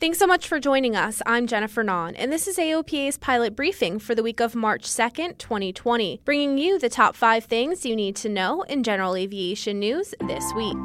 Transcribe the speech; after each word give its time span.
Thanks 0.00 0.18
so 0.18 0.26
much 0.26 0.48
for 0.48 0.58
joining 0.58 0.96
us. 0.96 1.20
I'm 1.26 1.46
Jennifer 1.46 1.84
Nahn, 1.84 2.16
and 2.16 2.32
this 2.32 2.48
is 2.48 2.56
AOPA's 2.56 3.18
pilot 3.18 3.54
briefing 3.54 3.98
for 3.98 4.14
the 4.14 4.22
week 4.22 4.40
of 4.40 4.54
March 4.54 4.84
2nd, 4.84 5.36
2020, 5.36 6.22
bringing 6.24 6.56
you 6.56 6.78
the 6.78 6.88
top 6.88 7.14
five 7.14 7.44
things 7.44 7.84
you 7.84 7.94
need 7.94 8.16
to 8.16 8.30
know 8.30 8.62
in 8.62 8.82
general 8.82 9.14
aviation 9.14 9.78
news 9.78 10.14
this 10.26 10.42
week. 10.56 10.82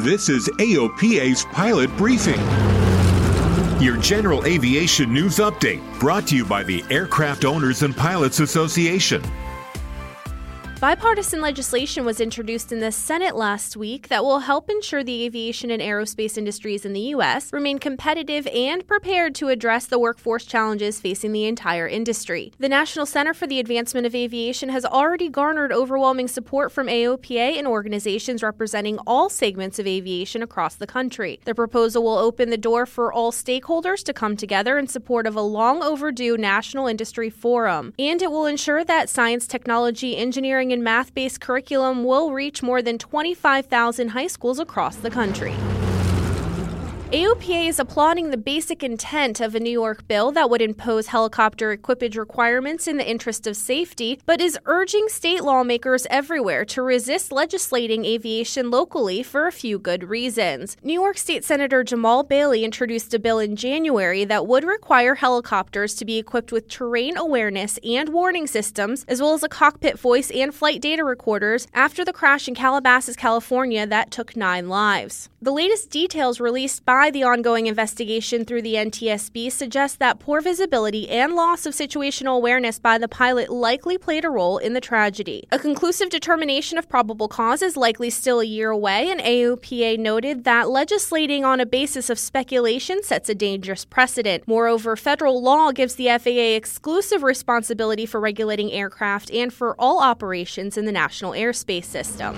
This 0.00 0.28
is 0.28 0.46
AOPA's 0.58 1.46
pilot 1.46 1.88
briefing. 1.96 2.42
Your 3.80 3.96
general 3.96 4.44
aviation 4.44 5.10
news 5.10 5.36
update 5.36 5.80
brought 5.98 6.26
to 6.26 6.36
you 6.36 6.44
by 6.44 6.62
the 6.64 6.84
Aircraft 6.90 7.46
Owners 7.46 7.82
and 7.82 7.96
Pilots 7.96 8.40
Association. 8.40 9.22
Bipartisan 10.84 11.40
legislation 11.40 12.04
was 12.04 12.20
introduced 12.20 12.70
in 12.70 12.80
the 12.80 12.92
Senate 12.92 13.34
last 13.34 13.74
week 13.74 14.08
that 14.08 14.22
will 14.22 14.40
help 14.40 14.68
ensure 14.68 15.02
the 15.02 15.24
aviation 15.24 15.70
and 15.70 15.80
aerospace 15.80 16.36
industries 16.36 16.84
in 16.84 16.92
the 16.92 17.00
U.S. 17.16 17.50
remain 17.54 17.78
competitive 17.78 18.46
and 18.48 18.86
prepared 18.86 19.34
to 19.36 19.48
address 19.48 19.86
the 19.86 19.98
workforce 19.98 20.44
challenges 20.44 21.00
facing 21.00 21.32
the 21.32 21.46
entire 21.46 21.88
industry. 21.88 22.52
The 22.58 22.68
National 22.68 23.06
Center 23.06 23.32
for 23.32 23.46
the 23.46 23.60
Advancement 23.60 24.06
of 24.06 24.14
Aviation 24.14 24.68
has 24.68 24.84
already 24.84 25.30
garnered 25.30 25.72
overwhelming 25.72 26.28
support 26.28 26.70
from 26.70 26.88
AOPA 26.88 27.56
and 27.56 27.66
organizations 27.66 28.42
representing 28.42 28.98
all 29.06 29.30
segments 29.30 29.78
of 29.78 29.86
aviation 29.86 30.42
across 30.42 30.74
the 30.74 30.86
country. 30.86 31.40
The 31.46 31.54
proposal 31.54 32.02
will 32.02 32.18
open 32.18 32.50
the 32.50 32.58
door 32.58 32.84
for 32.84 33.10
all 33.10 33.32
stakeholders 33.32 34.04
to 34.04 34.12
come 34.12 34.36
together 34.36 34.76
in 34.76 34.88
support 34.88 35.26
of 35.26 35.34
a 35.34 35.40
long 35.40 35.82
overdue 35.82 36.36
national 36.36 36.88
industry 36.88 37.30
forum, 37.30 37.94
and 37.98 38.20
it 38.20 38.30
will 38.30 38.44
ensure 38.44 38.84
that 38.84 39.08
science, 39.08 39.46
technology, 39.46 40.18
engineering, 40.18 40.73
math 40.82 41.14
based 41.14 41.40
curriculum 41.40 42.02
will 42.04 42.32
reach 42.32 42.62
more 42.62 42.82
than 42.82 42.98
25,000 42.98 44.08
high 44.08 44.26
schools 44.26 44.58
across 44.58 44.96
the 44.96 45.10
country. 45.10 45.54
AOPA 47.14 47.68
is 47.68 47.78
applauding 47.78 48.30
the 48.30 48.36
basic 48.36 48.82
intent 48.82 49.40
of 49.40 49.54
a 49.54 49.60
New 49.60 49.70
York 49.70 50.08
bill 50.08 50.32
that 50.32 50.50
would 50.50 50.60
impose 50.60 51.06
helicopter 51.06 51.70
equipage 51.70 52.16
requirements 52.16 52.88
in 52.88 52.96
the 52.96 53.08
interest 53.08 53.46
of 53.46 53.56
safety, 53.56 54.18
but 54.26 54.40
is 54.40 54.58
urging 54.64 55.06
state 55.08 55.44
lawmakers 55.44 56.08
everywhere 56.10 56.64
to 56.64 56.82
resist 56.82 57.30
legislating 57.30 58.04
aviation 58.04 58.68
locally 58.68 59.22
for 59.22 59.46
a 59.46 59.52
few 59.52 59.78
good 59.78 60.02
reasons. 60.02 60.76
New 60.82 60.92
York 60.92 61.16
State 61.16 61.44
Senator 61.44 61.84
Jamaal 61.84 62.28
Bailey 62.28 62.64
introduced 62.64 63.14
a 63.14 63.20
bill 63.20 63.38
in 63.38 63.54
January 63.54 64.24
that 64.24 64.48
would 64.48 64.64
require 64.64 65.14
helicopters 65.14 65.94
to 65.94 66.04
be 66.04 66.18
equipped 66.18 66.50
with 66.50 66.66
terrain 66.66 67.16
awareness 67.16 67.78
and 67.84 68.08
warning 68.08 68.48
systems, 68.48 69.04
as 69.06 69.22
well 69.22 69.34
as 69.34 69.44
a 69.44 69.48
cockpit 69.48 70.00
voice 70.00 70.32
and 70.32 70.52
flight 70.52 70.80
data 70.80 71.04
recorders 71.04 71.68
after 71.74 72.04
the 72.04 72.12
crash 72.12 72.48
in 72.48 72.56
Calabasas, 72.56 73.14
California 73.14 73.86
that 73.86 74.10
took 74.10 74.36
nine 74.36 74.68
lives. 74.68 75.28
The 75.40 75.52
latest 75.52 75.90
details 75.90 76.40
released 76.40 76.84
by 76.84 77.03
the 77.10 77.24
ongoing 77.24 77.66
investigation 77.66 78.44
through 78.44 78.62
the 78.62 78.74
NTSB 78.74 79.50
suggests 79.50 79.96
that 79.98 80.18
poor 80.18 80.40
visibility 80.40 81.08
and 81.08 81.34
loss 81.34 81.66
of 81.66 81.74
situational 81.74 82.36
awareness 82.36 82.78
by 82.78 82.98
the 82.98 83.08
pilot 83.08 83.50
likely 83.50 83.98
played 83.98 84.24
a 84.24 84.30
role 84.30 84.58
in 84.58 84.74
the 84.74 84.80
tragedy. 84.80 85.46
A 85.52 85.58
conclusive 85.58 86.10
determination 86.10 86.78
of 86.78 86.88
probable 86.88 87.28
cause 87.28 87.62
is 87.62 87.76
likely 87.76 88.10
still 88.10 88.40
a 88.40 88.44
year 88.44 88.70
away, 88.70 89.10
and 89.10 89.20
AOPA 89.20 89.98
noted 89.98 90.44
that 90.44 90.68
legislating 90.68 91.44
on 91.44 91.60
a 91.60 91.66
basis 91.66 92.10
of 92.10 92.18
speculation 92.18 93.02
sets 93.02 93.28
a 93.28 93.34
dangerous 93.34 93.84
precedent. 93.84 94.46
Moreover, 94.46 94.96
federal 94.96 95.42
law 95.42 95.72
gives 95.72 95.96
the 95.96 96.06
FAA 96.06 96.56
exclusive 96.56 97.22
responsibility 97.22 98.06
for 98.06 98.20
regulating 98.20 98.72
aircraft 98.72 99.30
and 99.30 99.52
for 99.52 99.74
all 99.78 100.00
operations 100.02 100.76
in 100.76 100.84
the 100.84 100.92
national 100.92 101.32
airspace 101.32 101.84
system. 101.84 102.36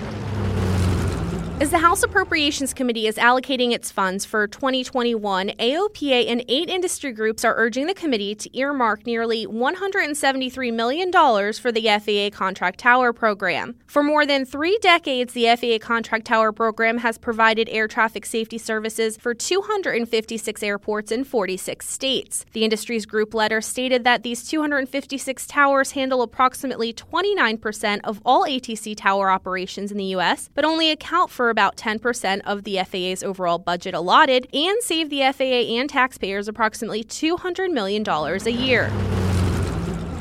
As 1.59 1.71
the 1.71 1.79
House 1.79 2.03
Appropriations 2.03 2.71
Committee 2.71 3.07
is 3.07 3.15
allocating 3.15 3.71
its 3.71 3.89
funds 3.89 4.25
for 4.25 4.45
2021, 4.45 5.49
AOPA 5.57 6.29
and 6.29 6.45
eight 6.47 6.69
industry 6.69 7.11
groups 7.11 7.43
are 7.43 7.55
urging 7.57 7.87
the 7.87 7.95
committee 7.95 8.35
to 8.35 8.55
earmark 8.55 9.07
nearly 9.07 9.47
$173 9.47 10.71
million 10.71 11.11
for 11.11 11.71
the 11.71 11.81
FAA 11.81 12.37
Contract 12.37 12.79
Tower 12.79 13.11
program. 13.11 13.75
For 13.87 14.03
more 14.03 14.23
than 14.23 14.45
three 14.45 14.77
decades, 14.83 15.33
the 15.33 15.47
FAA 15.55 15.83
Contract 15.83 16.27
Tower 16.27 16.51
program 16.51 16.99
has 16.99 17.17
provided 17.17 17.67
air 17.69 17.87
traffic 17.87 18.27
safety 18.27 18.59
services 18.59 19.17
for 19.17 19.33
256 19.33 20.61
airports 20.61 21.11
in 21.11 21.23
46 21.23 21.89
states. 21.89 22.45
The 22.53 22.65
industry's 22.65 23.07
group 23.07 23.33
letter 23.33 23.61
stated 23.61 24.03
that 24.03 24.21
these 24.21 24.47
256 24.47 25.47
towers 25.47 25.93
handle 25.93 26.21
approximately 26.21 26.93
29% 26.93 28.01
of 28.03 28.21
all 28.23 28.45
ATC 28.45 28.95
tower 28.95 29.31
operations 29.31 29.91
in 29.91 29.97
the 29.97 30.03
U.S., 30.03 30.51
but 30.53 30.63
only 30.63 30.91
account 30.91 31.31
for 31.31 31.46
about 31.49 31.77
10% 31.77 32.41
of 32.45 32.63
the 32.63 32.77
FAA's 32.83 33.23
overall 33.23 33.57
budget 33.57 33.93
allotted 33.93 34.47
and 34.53 34.81
save 34.81 35.09
the 35.09 35.21
FAA 35.33 35.73
and 35.77 35.89
taxpayers 35.89 36.47
approximately 36.47 37.03
$200 37.03 37.71
million 37.71 38.07
a 38.07 38.49
year. 38.49 39.16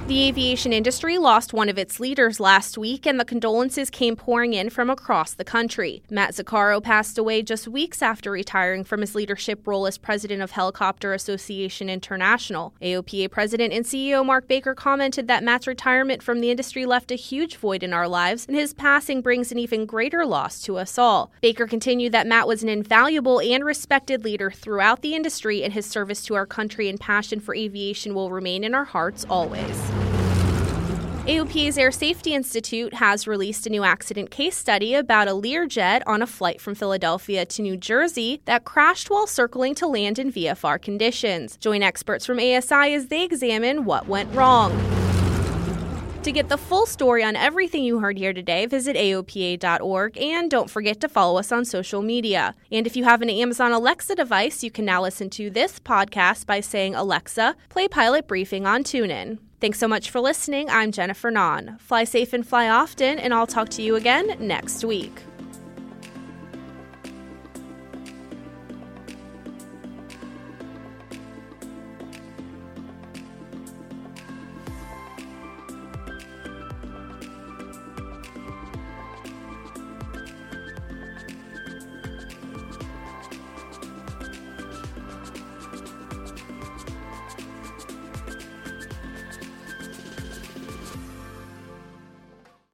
The 0.06 0.28
aviation 0.28 0.72
industry 0.72 1.18
lost 1.18 1.52
one 1.52 1.68
of 1.68 1.78
its 1.78 1.98
leaders 1.98 2.38
last 2.38 2.78
week, 2.78 3.08
and 3.08 3.18
the 3.18 3.24
condolences 3.24 3.90
came 3.90 4.14
pouring 4.14 4.54
in 4.54 4.70
from 4.70 4.88
across 4.88 5.34
the 5.34 5.42
country. 5.42 6.00
Matt 6.08 6.34
Zuccaro 6.34 6.80
passed 6.80 7.18
away 7.18 7.42
just 7.42 7.66
weeks 7.66 8.00
after 8.02 8.30
retiring 8.30 8.84
from 8.84 9.00
his 9.00 9.16
leadership 9.16 9.66
role 9.66 9.84
as 9.84 9.98
president 9.98 10.42
of 10.42 10.52
Helicopter 10.52 11.12
Association 11.12 11.90
International. 11.90 12.72
AOPA 12.80 13.32
president 13.32 13.72
and 13.72 13.84
CEO 13.84 14.24
Mark 14.24 14.46
Baker 14.46 14.76
commented 14.76 15.26
that 15.26 15.42
Matt's 15.42 15.66
retirement 15.66 16.22
from 16.22 16.40
the 16.40 16.52
industry 16.52 16.86
left 16.86 17.10
a 17.10 17.16
huge 17.16 17.56
void 17.56 17.82
in 17.82 17.92
our 17.92 18.06
lives, 18.06 18.46
and 18.46 18.56
his 18.56 18.74
passing 18.74 19.20
brings 19.20 19.50
an 19.50 19.58
even 19.58 19.86
greater 19.86 20.24
loss 20.24 20.62
to 20.62 20.76
us 20.76 20.98
all. 20.98 21.32
Baker 21.40 21.66
continued 21.66 22.12
that 22.12 22.28
Matt 22.28 22.46
was 22.46 22.62
an 22.62 22.68
invaluable 22.68 23.40
and 23.40 23.64
respected 23.64 24.22
leader 24.22 24.52
throughout 24.52 25.02
the 25.02 25.16
industry, 25.16 25.64
and 25.64 25.72
his 25.72 25.84
service 25.84 26.22
to 26.26 26.36
our 26.36 26.46
country 26.46 26.88
and 26.88 27.00
passion 27.00 27.40
for 27.40 27.56
aviation 27.56 28.14
will 28.14 28.30
remain 28.30 28.62
in 28.62 28.72
our 28.72 28.84
hearts 28.84 29.26
always. 29.28 29.95
AOPA's 31.26 31.76
Air 31.76 31.90
Safety 31.90 32.34
Institute 32.34 32.94
has 32.94 33.26
released 33.26 33.66
a 33.66 33.70
new 33.70 33.82
accident 33.82 34.30
case 34.30 34.56
study 34.56 34.94
about 34.94 35.26
a 35.26 35.32
Learjet 35.32 36.02
on 36.06 36.22
a 36.22 36.26
flight 36.26 36.60
from 36.60 36.76
Philadelphia 36.76 37.44
to 37.46 37.62
New 37.62 37.76
Jersey 37.76 38.42
that 38.44 38.64
crashed 38.64 39.10
while 39.10 39.26
circling 39.26 39.74
to 39.74 39.88
land 39.88 40.20
in 40.20 40.30
VFR 40.30 40.80
conditions. 40.80 41.56
Join 41.56 41.82
experts 41.82 42.24
from 42.24 42.38
ASI 42.38 42.94
as 42.94 43.08
they 43.08 43.24
examine 43.24 43.84
what 43.84 44.06
went 44.06 44.32
wrong. 44.36 44.70
To 46.26 46.32
get 46.32 46.48
the 46.48 46.58
full 46.58 46.86
story 46.86 47.22
on 47.22 47.36
everything 47.36 47.84
you 47.84 48.00
heard 48.00 48.18
here 48.18 48.32
today, 48.32 48.66
visit 48.66 48.96
AOPA.org 48.96 50.18
and 50.18 50.50
don't 50.50 50.68
forget 50.68 50.98
to 51.02 51.08
follow 51.08 51.38
us 51.38 51.52
on 51.52 51.64
social 51.64 52.02
media. 52.02 52.56
And 52.72 52.84
if 52.84 52.96
you 52.96 53.04
have 53.04 53.22
an 53.22 53.30
Amazon 53.30 53.70
Alexa 53.70 54.16
device, 54.16 54.64
you 54.64 54.72
can 54.72 54.84
now 54.84 55.02
listen 55.02 55.30
to 55.30 55.50
this 55.50 55.78
podcast 55.78 56.44
by 56.44 56.58
saying, 56.58 56.96
Alexa, 56.96 57.54
play 57.68 57.86
Pilot 57.86 58.26
Briefing 58.26 58.66
on 58.66 58.82
TuneIn. 58.82 59.38
Thanks 59.60 59.78
so 59.78 59.86
much 59.86 60.10
for 60.10 60.18
listening. 60.18 60.68
I'm 60.68 60.90
Jennifer 60.90 61.30
Nahn. 61.30 61.76
Fly 61.78 62.02
safe 62.02 62.32
and 62.32 62.44
fly 62.44 62.68
often, 62.68 63.20
and 63.20 63.32
I'll 63.32 63.46
talk 63.46 63.68
to 63.68 63.82
you 63.82 63.94
again 63.94 64.36
next 64.40 64.84
week. 64.84 65.22